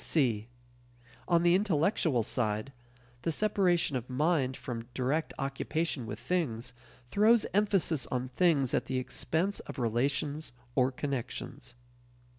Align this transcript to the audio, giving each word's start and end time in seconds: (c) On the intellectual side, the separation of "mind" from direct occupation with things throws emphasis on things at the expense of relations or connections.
(c) 0.03 0.47
On 1.27 1.43
the 1.43 1.53
intellectual 1.53 2.23
side, 2.23 2.73
the 3.21 3.31
separation 3.31 3.95
of 3.95 4.09
"mind" 4.09 4.57
from 4.57 4.87
direct 4.95 5.31
occupation 5.37 6.07
with 6.07 6.17
things 6.19 6.73
throws 7.11 7.45
emphasis 7.53 8.07
on 8.07 8.29
things 8.29 8.73
at 8.73 8.85
the 8.85 8.97
expense 8.97 9.59
of 9.59 9.77
relations 9.77 10.53
or 10.73 10.91
connections. 10.91 11.75